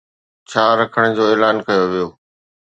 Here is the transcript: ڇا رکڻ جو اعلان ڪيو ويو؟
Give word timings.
ڇا 0.49 0.65
رکڻ 0.79 1.03
جو 1.15 1.23
اعلان 1.31 1.57
ڪيو 1.67 1.83
ويو؟ 1.91 2.07